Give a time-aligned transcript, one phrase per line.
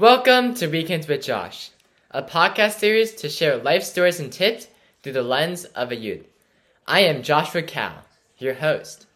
[0.00, 1.72] Welcome to Weekends with Josh,
[2.12, 4.68] a podcast series to share life stories and tips
[5.02, 6.24] through the lens of a youth.
[6.86, 8.04] I am Joshua Cal,
[8.38, 9.06] your host.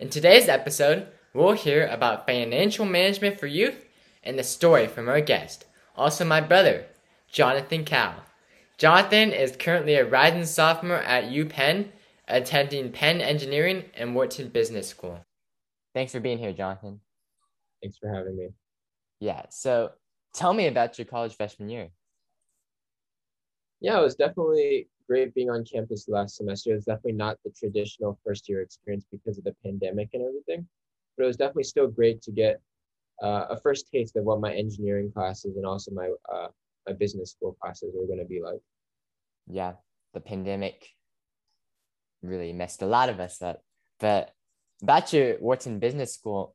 [0.00, 3.84] In today's episode, we'll hear about financial management for youth
[4.24, 6.86] and the story from our guest, also my brother,
[7.30, 8.16] Jonathan Cal.
[8.76, 11.90] Jonathan is currently a rising sophomore at UPenn,
[12.26, 15.24] attending Penn Engineering and Wharton Business School.
[15.94, 16.98] Thanks for being here, Jonathan.
[17.80, 18.48] Thanks for having me.
[19.20, 19.92] Yeah, so
[20.34, 21.88] tell me about your college freshman year.
[23.80, 26.74] Yeah, it was definitely great being on campus last semester.
[26.74, 30.66] It's definitely not the traditional first year experience because of the pandemic and everything,
[31.16, 32.60] but it was definitely still great to get
[33.22, 36.48] uh, a first taste of what my engineering classes and also my uh,
[36.86, 38.60] my business school classes were going to be like.
[39.46, 39.74] Yeah,
[40.12, 40.88] the pandemic
[42.22, 43.62] really messed a lot of us up.
[44.00, 44.32] But
[44.82, 46.54] about your Wharton Business School,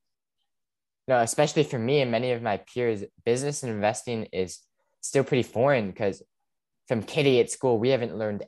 [1.10, 4.60] no, especially for me and many of my peers, business and investing is
[5.02, 6.22] still pretty foreign because
[6.88, 8.46] from Kitty at school, we haven't learned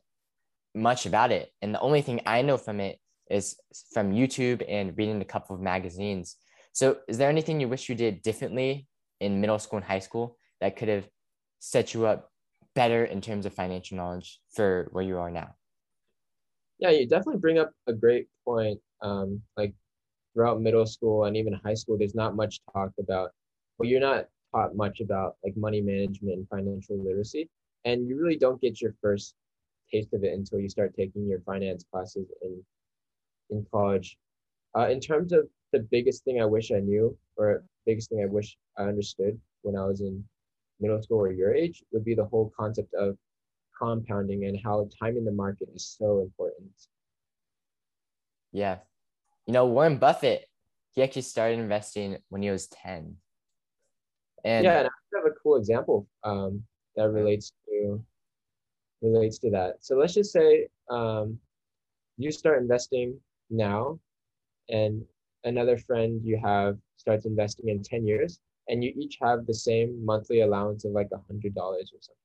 [0.76, 1.50] much about it.
[1.64, 3.00] And the only thing I know from it
[3.32, 3.56] is
[3.92, 6.36] from YouTube and reading a couple of magazines.
[6.72, 8.88] So, is there anything you wish you did differently
[9.20, 11.08] in middle school and high school that could have
[11.58, 12.30] set you up
[12.76, 15.56] better in terms of financial knowledge for where you are now?
[16.78, 18.80] Yeah, you definitely bring up a great point.
[19.02, 19.74] Um, like
[20.34, 23.32] throughout middle school and even high school, there's not much talk about,
[23.78, 27.50] well, you're not taught much about like money management and financial literacy.
[27.86, 29.36] And you really don't get your first
[29.92, 32.64] taste of it until you start taking your finance classes in
[33.50, 34.18] in college.
[34.78, 38.26] Uh, in terms of the biggest thing I wish I knew, or biggest thing I
[38.26, 40.24] wish I understood when I was in
[40.80, 43.18] middle school or your age, would be the whole concept of
[43.78, 46.72] compounding and how timing the market is so important.
[48.52, 48.80] Yeah,
[49.46, 50.46] you know, Warren Buffett,
[50.92, 53.16] he actually started investing when he was 10.
[54.44, 56.64] And yeah, and I have a cool example um,
[56.96, 58.04] that relates to
[59.02, 59.76] relates to that.
[59.80, 61.38] So let's just say um,
[62.18, 64.00] you start investing now,
[64.70, 65.04] and
[65.44, 70.04] another friend you have starts investing in 10 years, and you each have the same
[70.04, 72.18] monthly allowance of like a hundred dollars or something.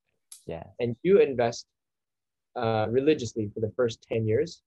[0.47, 0.65] Yeah.
[0.81, 1.67] And you invest
[2.57, 4.63] uh, religiously for the first 10 years,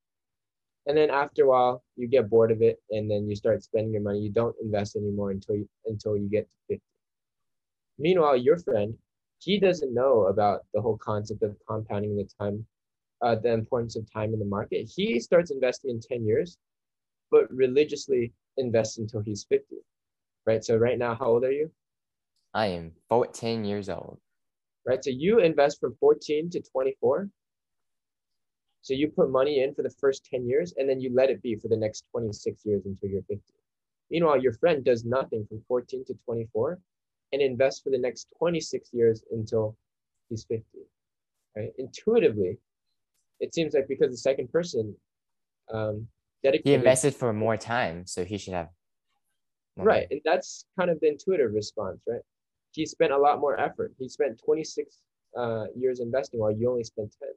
[0.89, 3.93] and then after a while you get bored of it and then you start spending
[3.93, 4.19] your money.
[4.19, 6.81] You don't invest anymore until you until you get to 50
[7.99, 8.97] meanwhile your friend
[9.37, 12.65] he doesn't know about the whole concept of compounding the time
[13.21, 14.89] uh, the importance of time in the market.
[14.95, 16.57] He starts investing in 10 years
[17.29, 19.75] but religiously invests until he's 50
[20.47, 20.63] right?
[20.63, 21.69] So right now how old are you?
[22.55, 24.17] I am 14 years old.
[24.87, 27.29] Right so you invest from 14 to 24
[28.81, 31.41] so you put money in for the first 10 years and then you let it
[31.41, 33.41] be for the next 26 years until you're 50.
[34.09, 36.79] Meanwhile, your friend does nothing from 14 to 24
[37.33, 39.75] and invests for the next 26 years until
[40.29, 40.63] he's 50.
[41.55, 41.71] Right?
[41.77, 42.57] Intuitively,
[43.39, 44.95] it seems like because the second person
[45.71, 46.07] um,
[46.43, 46.67] dedicated.
[46.67, 48.69] He invested for more time, so he should have.
[49.77, 50.07] Right.
[50.11, 52.21] And that's kind of the intuitive response, right?
[52.71, 53.93] He spent a lot more effort.
[53.97, 54.97] He spent 26
[55.37, 57.29] uh, years investing while you only spent 10.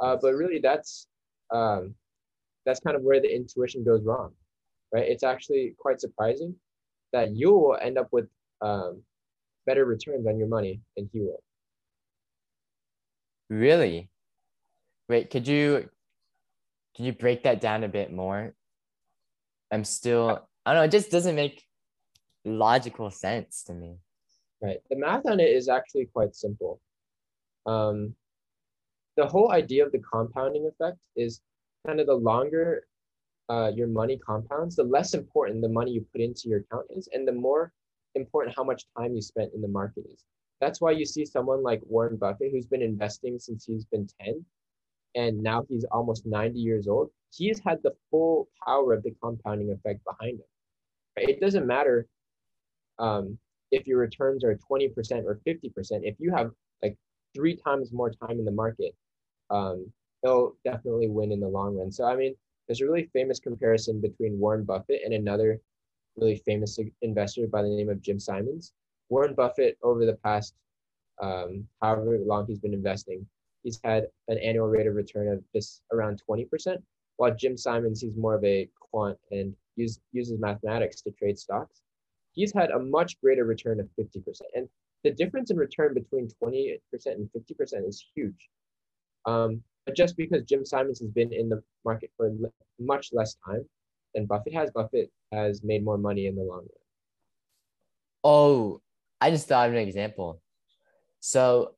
[0.00, 1.06] Uh, but really, that's
[1.52, 1.94] um,
[2.66, 4.32] that's kind of where the intuition goes wrong,
[4.92, 5.08] right?
[5.08, 6.54] It's actually quite surprising
[7.12, 8.26] that you will end up with
[8.60, 9.02] um,
[9.66, 11.42] better returns on your money than he will.
[13.50, 14.10] Really?
[15.08, 15.88] Wait, could you
[16.96, 18.54] can you break that down a bit more?
[19.70, 21.62] I'm still I don't know, it just doesn't make
[22.44, 23.98] logical sense to me.
[24.62, 24.78] Right.
[24.88, 26.80] The math on it is actually quite simple.
[27.66, 28.14] Um,
[29.16, 31.40] the whole idea of the compounding effect is
[31.86, 32.84] kind of the longer
[33.48, 37.08] uh, your money compounds, the less important the money you put into your account is,
[37.12, 37.72] and the more
[38.14, 40.24] important how much time you spent in the market is.
[40.60, 44.44] That's why you see someone like Warren Buffett, who's been investing since he's been 10,
[45.14, 47.10] and now he's almost 90 years old.
[47.32, 50.46] He's had the full power of the compounding effect behind him.
[51.16, 52.06] It doesn't matter
[52.98, 53.38] um,
[53.70, 55.70] if your returns are 20% or 50%.
[56.02, 56.50] If you have
[56.82, 56.96] like
[57.34, 58.94] three times more time in the market,
[59.54, 59.90] um,
[60.22, 61.92] he'll definitely win in the long run.
[61.92, 62.34] So I mean,
[62.66, 65.60] there's a really famous comparison between Warren Buffett and another
[66.16, 68.72] really famous investor by the name of Jim Simons.
[69.08, 70.54] Warren Buffett, over the past
[71.22, 73.26] um, however long he's been investing,
[73.62, 76.76] he's had an annual rate of return of just around 20%,
[77.16, 81.82] while Jim Simons, he's more of a quant and use, uses mathematics to trade stocks.
[82.32, 84.40] He's had a much greater return of 50%.
[84.54, 84.68] And
[85.04, 88.48] the difference in return between 20% and 50% is huge.
[89.26, 92.32] Um, but just because Jim Simons has been in the market for
[92.78, 93.64] much less time
[94.14, 96.68] than Buffett has, Buffett has made more money in the long run.
[98.22, 98.80] Oh,
[99.20, 100.40] I just thought of an example.
[101.20, 101.74] So,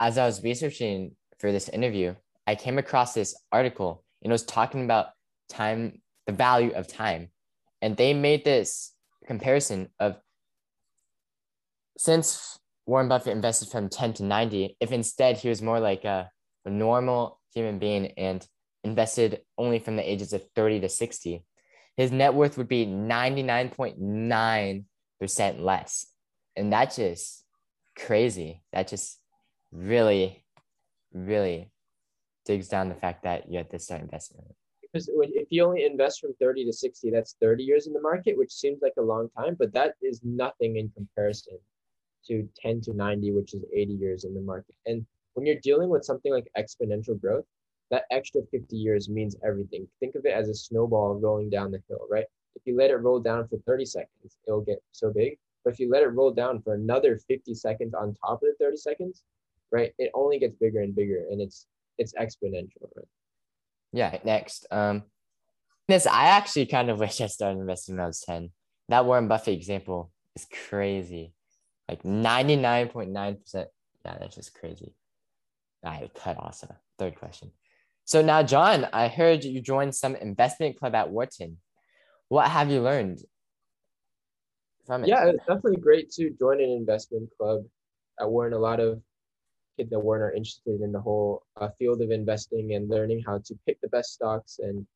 [0.00, 2.14] as I was researching for this interview,
[2.46, 5.08] I came across this article and it was talking about
[5.48, 7.28] time, the value of time.
[7.82, 8.92] And they made this
[9.26, 10.16] comparison of
[11.96, 16.30] since Warren Buffett invested from 10 to 90, if instead he was more like a,
[16.64, 18.44] a normal human being and
[18.82, 21.44] invested only from the ages of 30 to 60,
[21.96, 26.06] his net worth would be 99.9% less.
[26.56, 27.44] And that's just
[27.96, 28.62] crazy.
[28.72, 29.20] That just
[29.72, 30.44] really,
[31.12, 31.70] really
[32.44, 34.42] digs down the fact that you had to start investing.
[34.82, 38.38] Because if you only invest from 30 to 60, that's 30 years in the market,
[38.38, 41.58] which seems like a long time, but that is nothing in comparison
[42.26, 44.76] to 10 to 90, which is 80 years in the market.
[44.86, 47.44] And when you're dealing with something like exponential growth,
[47.90, 49.86] that extra 50 years means everything.
[50.00, 52.24] Think of it as a snowball rolling down the hill, right?
[52.56, 55.38] If you let it roll down for 30 seconds, it'll get so big.
[55.64, 58.54] But if you let it roll down for another 50 seconds on top of the
[58.60, 59.22] 30 seconds,
[59.70, 61.66] right, it only gets bigger and bigger and it's
[61.98, 63.06] it's exponential, right?
[63.92, 64.66] Yeah, next.
[64.70, 65.04] Um
[65.88, 68.50] this I actually kind of wish I started investing when I was 10.
[68.88, 71.32] That Warren Buffett example is crazy.
[71.88, 73.54] Like 99.9%.
[73.54, 74.94] Yeah, that's just crazy.
[75.84, 76.74] I cut also.
[76.98, 77.50] Third question.
[78.04, 81.58] So now, John, I heard you joined some investment club at Wharton.
[82.28, 83.20] What have you learned
[84.86, 85.08] from it?
[85.08, 87.64] Yeah, it's definitely great to join an investment club
[88.20, 88.56] at Wharton.
[88.56, 89.00] A lot of
[89.78, 93.38] kids at Wharton are interested in the whole uh, field of investing and learning how
[93.38, 94.86] to pick the best stocks and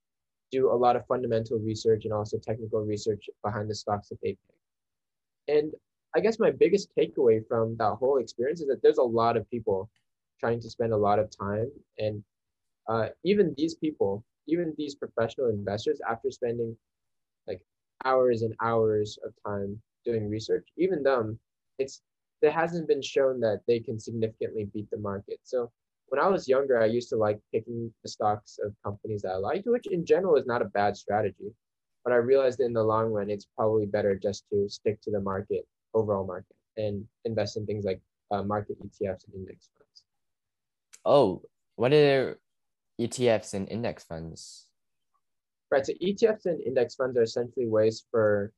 [0.51, 4.31] do a lot of fundamental research and also technical research behind the stocks that they
[4.31, 5.57] pick.
[5.57, 5.73] And
[6.15, 9.49] I guess my biggest takeaway from that whole experience is that there's a lot of
[9.51, 9.91] people
[10.39, 12.23] trying to spend a lot of time and
[12.89, 16.77] uh, even these people, even these professional investors, after spending
[17.47, 17.61] like
[18.05, 21.39] hours and hours of time doing research, even them,
[21.79, 22.01] it's
[22.41, 25.41] it hasn't been shown that they can significantly beat the market.
[25.43, 25.71] So
[26.09, 29.37] when I was younger, I used to like picking the stocks of companies that I
[29.37, 31.53] liked, which in general is not a bad strategy.
[32.05, 35.21] But I realized in the long run, it's probably better just to stick to the
[35.21, 38.01] market, overall market, and invest in things like
[38.31, 40.05] uh, market ETFs and index funds.
[41.09, 41.41] Oh,
[41.77, 42.39] what are
[43.01, 44.67] ETFs and index funds?
[45.71, 45.87] Right.
[45.87, 48.53] So ETFs and index funds are essentially ways for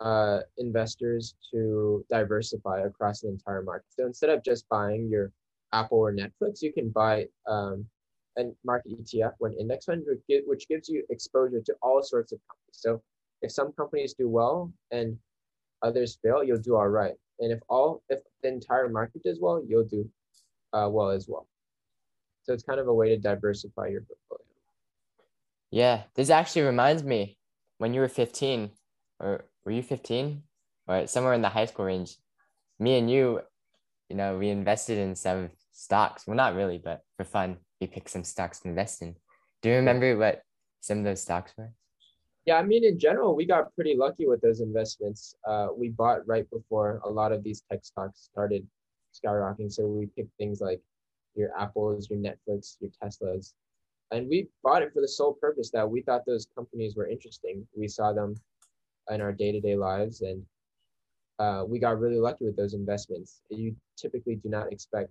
[0.00, 3.86] uh, investors to diversify across an entire market.
[3.88, 5.32] So instead of just buying your
[5.72, 7.86] Apple or Netflix, you can buy um,
[8.38, 12.72] a market ETF, one index fund, which gives you exposure to all sorts of companies.
[12.72, 13.02] So
[13.40, 15.16] if some companies do well and
[15.80, 17.14] others fail, you'll do all right.
[17.38, 20.06] And if all, if the entire market does well, you'll do
[20.74, 21.46] uh, well as well.
[22.42, 24.44] So it's kind of a way to diversify your portfolio.
[25.70, 27.38] Yeah, this actually reminds me
[27.78, 28.70] when you were 15,
[29.20, 30.42] or were you 15?
[30.88, 32.16] Or somewhere in the high school range,
[32.80, 33.40] me and you,
[34.08, 36.26] you know, we invested in some stocks.
[36.26, 39.14] Well, not really, but for fun, we picked some stocks to invest in.
[39.62, 40.42] Do you remember what
[40.80, 41.72] some of those stocks were?
[42.46, 45.36] Yeah, I mean, in general, we got pretty lucky with those investments.
[45.46, 48.66] Uh, we bought right before a lot of these tech stocks started
[49.14, 49.70] skyrocketing.
[49.70, 50.80] So we picked things like
[51.34, 53.54] your Apples, your Netflix, your Teslas.
[54.10, 57.66] And we bought it for the sole purpose that we thought those companies were interesting.
[57.76, 58.34] We saw them
[59.08, 60.44] in our day to day lives and
[61.38, 63.40] uh, we got really lucky with those investments.
[63.48, 65.10] You typically do not expect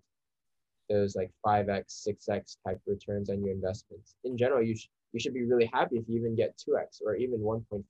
[0.90, 4.16] those like 5x, 6x type returns on your investments.
[4.24, 7.16] In general, you, sh- you should be really happy if you even get 2x or
[7.16, 7.84] even 1.5,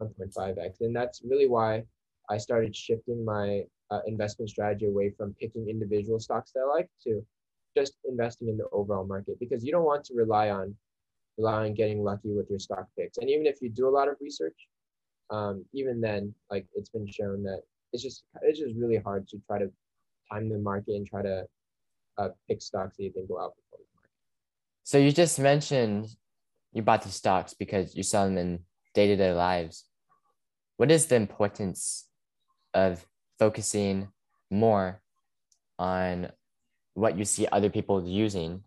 [0.00, 0.80] 1.5x.
[0.80, 1.84] And that's really why
[2.28, 6.90] I started shifting my uh, investment strategy away from picking individual stocks that I like
[7.04, 7.24] to
[7.76, 10.74] just investing in the overall market because you don't want to rely on
[11.36, 13.18] rely on getting lucky with your stock picks.
[13.18, 14.56] And even if you do a lot of research,
[15.30, 19.40] um, even then, like it's been shown that it's just it's just really hard to
[19.46, 19.70] try to
[20.30, 21.44] time the market and try to
[22.18, 24.10] uh, pick stocks that you think will outperform the market.
[24.84, 26.08] So you just mentioned
[26.72, 28.60] you bought the stocks because you saw them in
[28.94, 29.84] day to day lives.
[30.76, 32.08] What is the importance
[32.74, 33.04] of
[33.38, 34.08] focusing
[34.50, 35.00] more
[35.78, 36.30] on
[36.94, 38.64] what you see other people using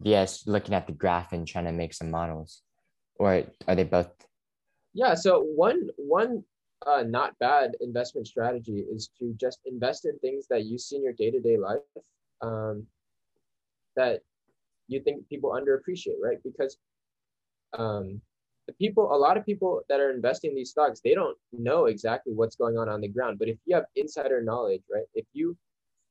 [0.00, 2.62] vs looking at the graph and trying to make some models.
[3.16, 4.10] Or are they both?
[4.94, 6.42] Yeah so one one
[6.86, 11.04] uh, not bad investment strategy is to just invest in things that you see in
[11.04, 11.80] your day-to-day life
[12.40, 12.86] um,
[13.96, 14.20] that
[14.88, 16.38] you think people underappreciate right?
[16.42, 16.78] Because
[17.78, 18.20] um,
[18.70, 21.86] the people, a lot of people that are investing in these stocks, they don't know
[21.86, 23.38] exactly what's going on on the ground.
[23.38, 25.04] But if you have insider knowledge, right?
[25.14, 25.56] If you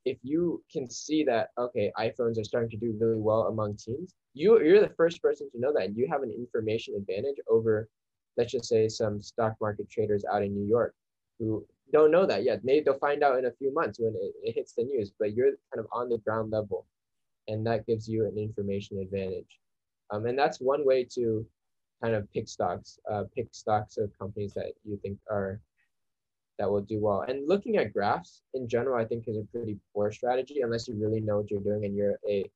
[0.06, 4.14] if you can see that okay, iPhones are starting to do really well among teens,
[4.34, 7.90] you you're the first person to know that, and you have an information advantage over,
[8.38, 10.94] let's just say, some stock market traders out in New York,
[11.40, 12.64] who don't know that yet.
[12.64, 15.34] Maybe they'll find out in a few months when it, it hits the news, but
[15.34, 16.86] you're kind of on the ground level
[17.50, 19.60] and that gives you an information advantage.
[20.12, 21.46] Um, and that's one way to
[22.02, 25.60] kind of pick stocks, uh, pick stocks of companies that you think are
[26.58, 27.22] that will do well.
[27.22, 30.96] And looking at graphs in general, I think is a pretty poor strategy unless you
[30.96, 32.50] really know what you're doing and you're a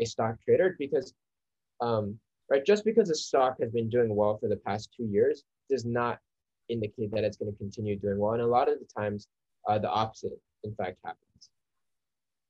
[0.00, 1.12] a stock trader because
[1.80, 2.18] um,
[2.50, 5.84] right just because a stock has been doing well for the past two years does
[5.84, 6.18] not
[6.70, 8.32] indicate that it's going to continue doing well.
[8.32, 9.28] And a lot of the times,
[9.68, 11.50] uh, the opposite, in fact, happens.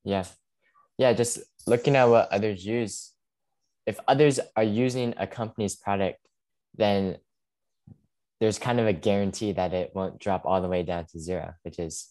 [0.05, 0.25] Yeah.
[0.99, 1.12] Yeah.
[1.12, 3.12] Just looking at what others use.
[3.87, 6.19] If others are using a company's product,
[6.77, 7.19] then
[8.41, 11.55] there's kind of a guarantee that it won't drop all the way down to zero,
[11.63, 12.09] which is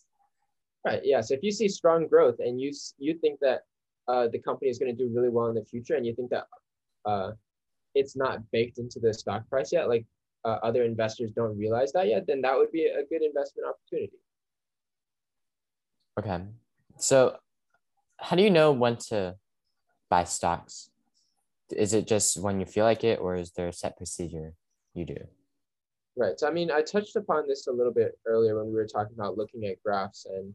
[0.85, 1.01] right.
[1.03, 1.21] Yeah.
[1.21, 3.61] So if you see strong growth and you you think that
[4.07, 6.29] uh, the company is going to do really well in the future, and you think
[6.31, 6.45] that
[7.05, 7.31] uh,
[7.95, 10.05] it's not baked into the stock price yet, like
[10.45, 14.17] uh, other investors don't realize that yet, then that would be a good investment opportunity.
[16.19, 16.43] Okay.
[16.97, 17.37] So,
[18.17, 19.35] how do you know when to
[20.09, 20.89] buy stocks?
[21.75, 24.53] Is it just when you feel like it, or is there a set procedure
[24.93, 25.17] you do?
[26.17, 26.39] Right.
[26.39, 29.15] So, I mean, I touched upon this a little bit earlier when we were talking
[29.17, 30.53] about looking at graphs and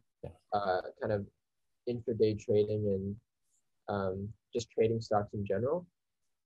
[0.53, 1.27] uh, kind of
[1.89, 3.17] intraday trading and
[3.89, 5.87] um, just trading stocks in general.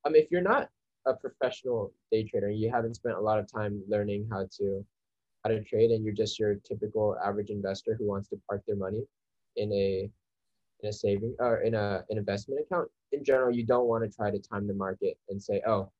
[0.04, 0.68] Um, if you're not
[1.06, 4.84] a professional day trader, you haven't spent a lot of time learning how to
[5.44, 8.76] how to trade, and you're just your typical average investor who wants to park their
[8.76, 9.04] money
[9.56, 10.10] in a
[10.82, 12.88] in a saving or in a an investment account.
[13.12, 15.90] In general, you don't want to try to time the market and say, "Oh,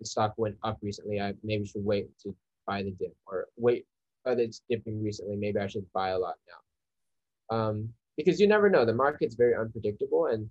[0.00, 1.20] the stock went up recently.
[1.20, 2.34] I maybe should wait to
[2.66, 3.86] buy the dip," or "Wait,
[4.26, 5.36] oh, it's dipping recently.
[5.36, 8.84] Maybe I should buy a lot now." Um, because you never know.
[8.84, 10.50] The market's very unpredictable, and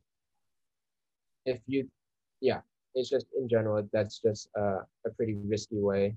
[1.45, 1.89] if you,
[2.41, 2.61] yeah,
[2.97, 6.15] it's just in general that's just a, a pretty risky way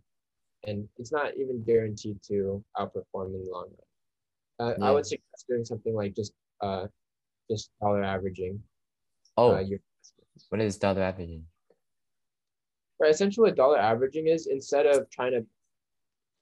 [0.65, 3.69] and it's not even guaranteed to outperform in the long
[4.59, 4.85] run uh, yeah.
[4.87, 6.87] i would suggest doing something like just uh
[7.51, 8.61] just dollar averaging
[9.37, 9.79] oh uh, your,
[10.51, 11.45] what is dollar averaging
[13.01, 15.45] right essentially what dollar averaging is instead of trying to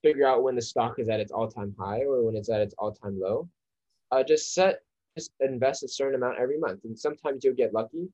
[0.02, 2.74] figure out when the stock is at its all-time high or when it's at its
[2.78, 3.48] all-time low
[4.12, 4.80] uh, just set
[5.16, 8.08] just invest a certain amount every month and sometimes you'll get lucky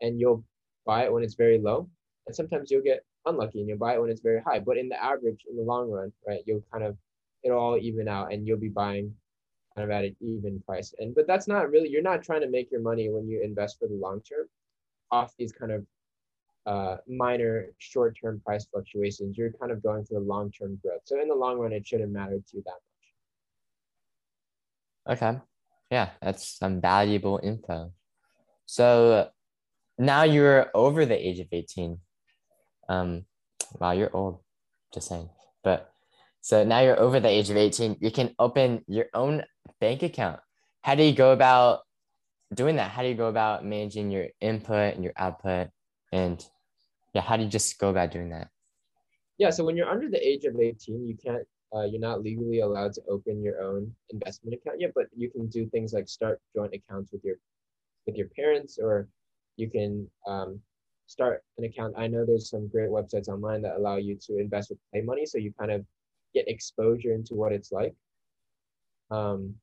[0.00, 0.44] and you'll
[0.86, 1.88] buy it when it's very low.
[2.26, 4.60] And sometimes you'll get unlucky and you'll buy it when it's very high.
[4.60, 6.96] But in the average, in the long run, right, you'll kind of
[7.42, 9.12] it'll all even out and you'll be buying
[9.84, 10.94] of at an even price.
[10.98, 13.78] And but that's not really you're not trying to make your money when you invest
[13.78, 14.46] for the long term
[15.10, 15.86] off these kind of
[16.66, 19.38] uh, minor short-term price fluctuations.
[19.38, 21.02] You're kind of going for the long-term growth.
[21.04, 22.80] So in the long run, it shouldn't matter to you that
[25.06, 25.22] much.
[25.22, 25.38] Okay.
[25.90, 27.92] Yeah, that's some valuable info.
[28.66, 29.30] So
[29.98, 31.98] now you're over the age of 18.
[32.88, 33.24] Um,
[33.78, 34.40] wow, you're old,
[34.92, 35.30] just saying.
[35.62, 35.92] But
[36.46, 39.42] so now you're over the age of 18, you can open your own
[39.80, 40.38] bank account.
[40.80, 41.80] How do you go about
[42.54, 42.92] doing that?
[42.92, 45.70] How do you go about managing your input and your output?
[46.12, 46.38] And
[47.12, 48.46] yeah, how do you just go about doing that?
[49.38, 51.42] Yeah, so when you're under the age of 18, you can't
[51.74, 55.48] uh, you're not legally allowed to open your own investment account yet, but you can
[55.48, 57.38] do things like start joint accounts with your
[58.06, 59.08] with your parents or
[59.56, 60.60] you can um,
[61.06, 61.94] start an account.
[61.98, 65.26] I know there's some great websites online that allow you to invest with play money,
[65.26, 65.84] so you kind of
[66.36, 67.94] get exposure into what it's like.
[69.10, 69.54] Um,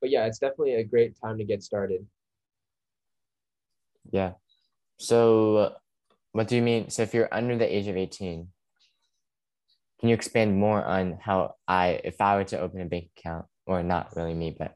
[0.00, 2.06] but yeah, it's definitely a great time to get started.
[4.10, 4.32] Yeah.
[4.98, 5.74] So,
[6.32, 6.90] what do you mean?
[6.90, 8.48] So, if you're under the age of 18,
[9.98, 13.46] can you expand more on how I, if I were to open a bank account,
[13.66, 14.74] or not really me, but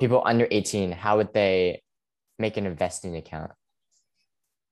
[0.00, 1.82] people under 18, how would they
[2.38, 3.52] make an investing account?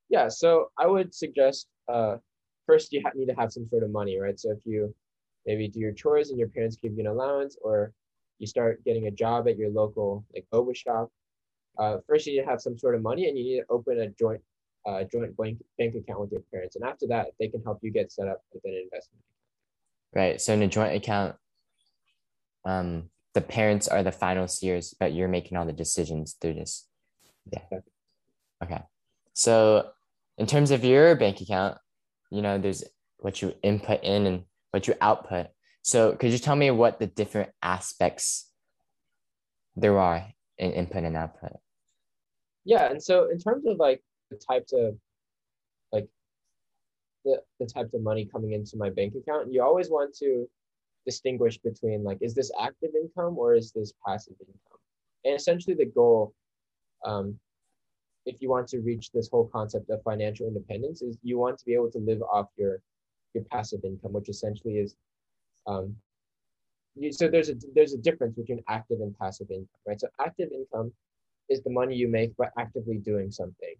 [0.09, 2.17] Yeah, so I would suggest uh,
[2.67, 4.39] first you ha- need to have some sort of money, right?
[4.39, 4.95] So if you
[5.47, 7.93] maybe do your chores and your parents give you an allowance, or
[8.39, 11.11] you start getting a job at your local like boba shop,
[11.79, 14.01] uh, first you need to have some sort of money, and you need to open
[14.01, 14.41] a joint
[14.87, 17.91] uh, joint bank bank account with your parents, and after that, they can help you
[17.91, 19.23] get set up with an investment.
[20.15, 20.41] Right.
[20.41, 21.37] So in a joint account,
[22.65, 26.37] um, the parents are the final steers, but you're making all the decisions.
[26.41, 26.89] They're just
[27.53, 27.81] yeah.
[28.65, 28.83] Okay.
[29.35, 29.91] So
[30.39, 31.79] in terms of your bank account,
[32.31, 32.83] you know, there's
[33.19, 34.45] what you input in and
[34.77, 35.47] what you output.
[35.81, 38.51] So could you tell me what the different aspects
[39.75, 40.27] there are
[40.59, 41.53] in input and output?
[42.67, 44.99] Yeah, and so in terms of like the types of
[45.93, 46.07] like
[47.25, 50.47] the, the types of money coming into my bank account, you always want to
[51.07, 54.81] distinguish between like is this active income or is this passive income?
[55.25, 56.35] And essentially the goal
[57.07, 57.39] um,
[58.27, 61.65] if you want to reach this whole concept of financial independence is you want to
[61.65, 62.81] be able to live off your
[63.37, 64.97] your passive income which essentially is
[65.67, 65.97] um,
[66.97, 70.01] you, so there's a there's a difference between active and passive income, right?
[70.01, 70.93] So active income
[71.49, 73.75] is the money you make by actively doing something,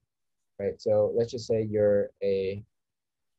[0.61, 0.81] right?
[0.81, 2.63] So let's just say you're a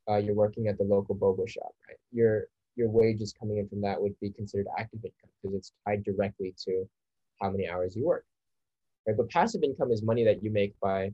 [0.10, 1.98] uh, you're working at the local boba shop, right?
[2.12, 6.04] Your your wages coming in from that would be considered active income because it's tied
[6.04, 6.88] directly to
[7.42, 8.26] how many hours you work,
[9.08, 9.18] right?
[9.18, 11.14] But passive income is money that you make by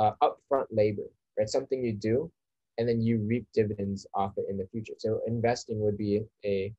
[0.00, 1.48] uh, upfront labor, right?
[1.48, 2.30] Something you do,
[2.78, 4.94] and then you reap dividends off it in the future.
[4.98, 6.72] So investing would be a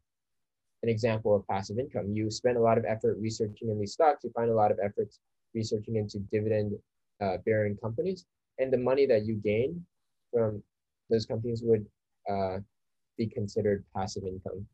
[0.84, 2.12] an example of passive income.
[2.14, 4.24] You spend a lot of effort researching in these stocks.
[4.24, 5.20] You find a lot of efforts
[5.56, 6.74] researching into dividend
[7.22, 8.26] uh, bearing companies,
[8.60, 9.84] and the money that you gain
[10.32, 10.62] from
[11.10, 11.86] those companies would
[12.30, 12.58] uh,
[13.18, 14.68] be considered passive income.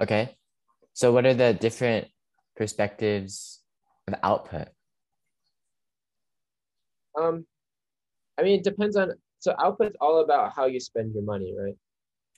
[0.00, 0.36] Okay.
[0.92, 2.08] So, what are the different
[2.56, 3.62] perspectives
[4.06, 4.68] of output?
[7.18, 7.46] Um,
[8.38, 9.12] I mean, it depends on.
[9.42, 11.74] So, output's all about how you spend your money, right?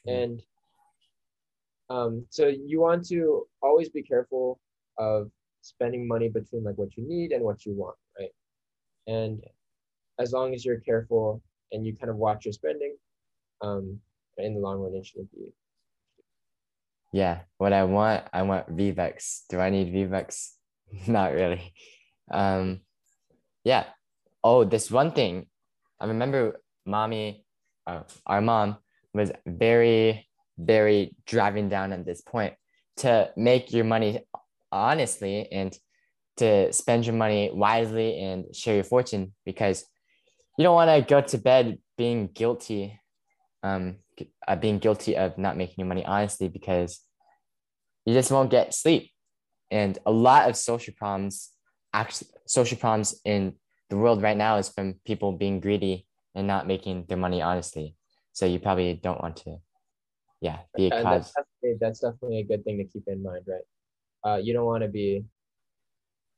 [0.08, 0.22] Mm-hmm.
[0.22, 0.42] And
[1.90, 4.58] um, so you want to always be careful
[4.98, 5.30] of
[5.60, 8.30] spending money between like what you need and what you want, right?
[9.06, 9.44] And
[10.18, 11.42] as long as you're careful
[11.72, 12.96] and you kind of watch your spending,
[13.60, 14.00] um,
[14.38, 15.52] in the long run, it should be.
[17.12, 19.42] Yeah, what I want, I want VBUCKS.
[19.50, 20.52] Do I need VBUCKS?
[21.06, 21.74] Not really.
[22.30, 22.80] Um,
[23.62, 23.84] yeah.
[24.42, 25.48] Oh, this one thing,
[26.00, 27.44] I remember mommy,
[27.86, 28.76] uh, our mom
[29.12, 32.54] was very, very driving down at this point
[32.98, 34.24] to make your money
[34.70, 35.76] honestly and
[36.36, 39.84] to spend your money wisely and share your fortune because
[40.58, 43.00] you don't want to go to bed being guilty
[43.62, 43.96] um
[44.46, 47.00] uh, being guilty of not making your money honestly because
[48.04, 49.10] you just won't get sleep.
[49.70, 51.50] And a lot of social problems
[51.92, 53.54] actually social problems in
[53.88, 57.96] the world right now is from people being greedy and not making their money honestly
[58.32, 59.56] so you probably don't want to
[60.40, 63.44] yeah be a cause that's definitely, that's definitely a good thing to keep in mind
[63.46, 63.62] right
[64.24, 65.24] uh, you don't want to be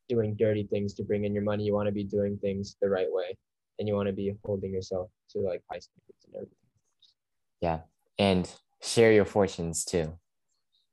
[0.08, 1.64] doing dirty things to bring in your money.
[1.64, 3.36] You want to be doing things the right way,
[3.78, 6.56] and you want to be holding yourself to like high standards and everything.
[7.60, 7.80] Yeah,
[8.18, 10.18] and share your fortunes too.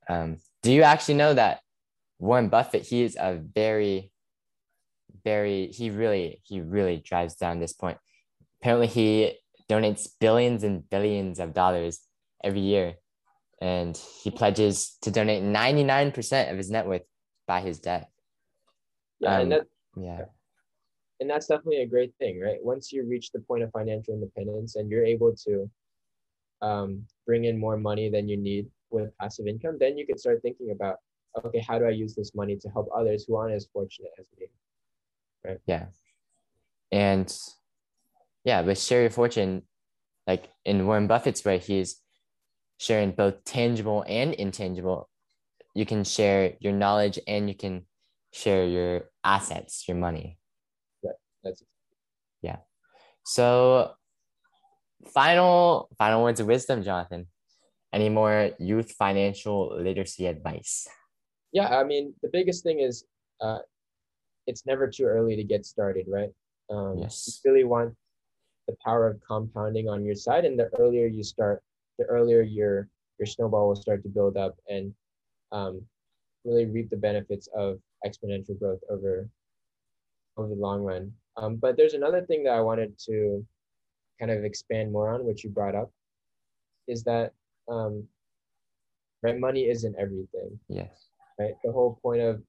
[0.08, 1.60] Um, do you actually know that
[2.18, 2.82] Warren Buffett?
[2.82, 4.12] He is a very,
[5.24, 5.68] very.
[5.68, 7.98] He really, he really drives down this point.
[8.64, 12.00] Apparently, he donates billions and billions of dollars
[12.42, 12.94] every year
[13.60, 17.02] and he pledges to donate 99% of his net worth
[17.46, 18.08] by his death.
[19.20, 19.66] Yeah, um, and that,
[19.98, 20.24] yeah.
[21.20, 22.56] And that's definitely a great thing, right?
[22.62, 25.70] Once you reach the point of financial independence and you're able to
[26.62, 30.40] um, bring in more money than you need with passive income, then you can start
[30.40, 30.96] thinking about,
[31.44, 34.26] okay, how do I use this money to help others who aren't as fortunate as
[34.40, 34.46] me?
[35.44, 35.58] Right.
[35.66, 35.86] Yeah.
[36.92, 37.30] And
[38.44, 39.62] yeah, with share your fortune,
[40.26, 42.00] like in Warren Buffett's way, he's
[42.78, 45.08] sharing both tangible and intangible.
[45.74, 47.86] You can share your knowledge and you can
[48.32, 50.38] share your assets, your money.
[51.02, 51.14] Right.
[51.42, 51.68] That's it.
[52.42, 52.58] Yeah.
[53.24, 53.92] So
[55.06, 57.26] final final words of wisdom, Jonathan.
[57.92, 60.86] Any more youth financial literacy advice?
[61.52, 63.04] Yeah, I mean the biggest thing is
[63.40, 63.58] uh,
[64.46, 66.30] it's never too early to get started, right?
[66.70, 67.40] Um, yes.
[67.44, 67.94] You really want
[68.66, 71.62] the power of compounding on your side, and the earlier you start,
[71.98, 74.92] the earlier your your snowball will start to build up and
[75.52, 75.80] um,
[76.44, 79.28] really reap the benefits of exponential growth over
[80.36, 81.12] over the long run.
[81.36, 83.44] Um, but there's another thing that I wanted to
[84.18, 85.90] kind of expand more on, which you brought up,
[86.86, 87.32] is that
[87.68, 88.04] um,
[89.22, 90.58] right money isn't everything.
[90.68, 91.08] Yes.
[91.38, 91.54] Right.
[91.64, 92.42] The whole point of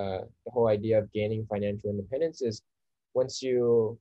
[0.00, 2.62] uh, the whole idea of gaining financial independence is
[3.14, 3.98] once you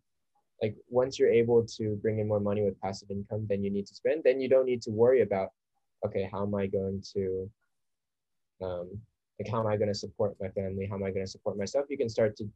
[0.61, 3.85] like once you're able to bring in more money with passive income than you need
[3.87, 5.49] to spend, then you don't need to worry about,
[6.05, 7.49] okay, how am I going to,
[8.63, 8.89] um,
[9.39, 10.87] like how am I going to support my family?
[10.87, 11.85] How am I going to support myself?
[11.89, 12.49] You can start to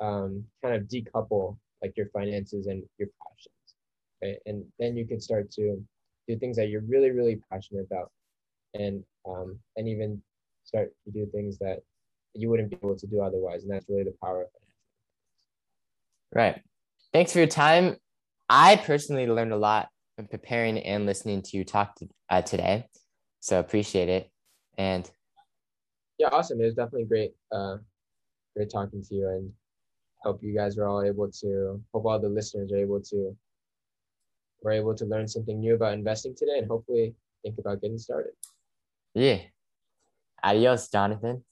[0.00, 3.74] um, kind of decouple like your finances and your passions,
[4.22, 4.38] right?
[4.46, 5.84] And then you can start to
[6.28, 8.10] do things that you're really, really passionate about,
[8.74, 10.22] and um, and even
[10.64, 11.82] start to do things that
[12.32, 13.64] you wouldn't be able to do otherwise.
[13.64, 14.70] And that's really the power of financial.
[16.32, 16.62] Right
[17.14, 17.96] thanks for your time.
[18.50, 22.86] I personally learned a lot from preparing and listening to you talk to, uh, today.
[23.40, 24.30] So appreciate it.
[24.76, 25.08] And
[26.18, 26.60] yeah, awesome.
[26.60, 27.76] It was definitely great, uh,
[28.56, 29.52] great talking to you and
[30.22, 33.36] hope you guys are all able to, hope all the listeners are able to,
[34.62, 38.32] were able to learn something new about investing today and hopefully think about getting started.
[39.14, 39.38] Yeah.
[40.42, 41.44] Adios, Jonathan.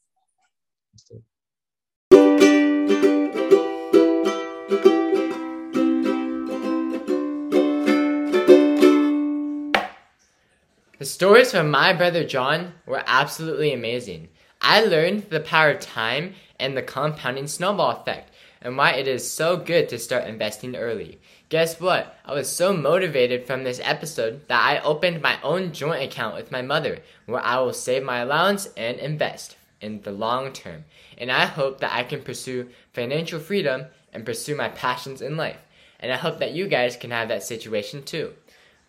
[11.03, 14.29] The stories from my brother John were absolutely amazing.
[14.61, 19.29] I learned the power of time and the compounding snowball effect and why it is
[19.29, 21.19] so good to start investing early.
[21.49, 22.17] Guess what?
[22.25, 26.53] I was so motivated from this episode that I opened my own joint account with
[26.53, 30.85] my mother where I will save my allowance and invest in the long term.
[31.19, 35.59] And I hope that I can pursue financial freedom and pursue my passions in life.
[35.99, 38.35] And I hope that you guys can have that situation too.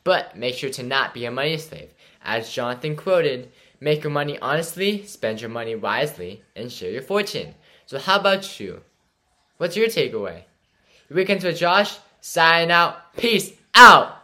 [0.04, 1.90] But make sure to not be a money slave.
[2.24, 7.54] As Jonathan quoted, make your money honestly, spend your money wisely, and share your fortune.
[7.86, 8.82] So how about you?
[9.58, 10.44] What's your takeaway?
[11.10, 13.14] Weekends with Josh, sign out.
[13.16, 14.23] Peace out.